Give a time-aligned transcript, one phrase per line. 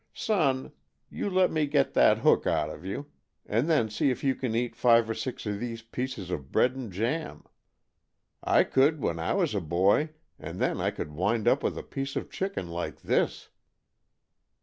[0.15, 0.71] Son,
[1.11, 3.11] you let me get that hook out of you,
[3.45, 6.75] and then see if you can eat five or six of these pieces of bread
[6.75, 7.45] and jam.
[8.43, 10.09] I could when I was a boy,
[10.39, 13.49] and then I could wind up with a piece of chicken like this."